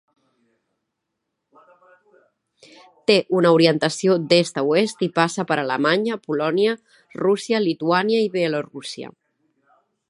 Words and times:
Té 3.11 3.17
una 3.41 3.53
orientació 3.59 4.17
d'est 4.33 4.59
a 4.63 4.65
oest 4.73 5.05
i 5.11 5.13
passa 5.21 5.47
per 5.53 5.61
Alemanya, 5.65 6.19
Polònia, 6.29 6.75
Rússia, 7.25 7.63
Lituània 7.71 8.27
i 8.29 8.35
Bielorússia. 8.41 9.17